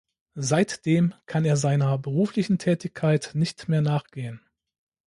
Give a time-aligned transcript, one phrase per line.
[0.33, 4.41] Seitdem kann er seiner beruflichen Tätigkeit nicht mehr nachgehen.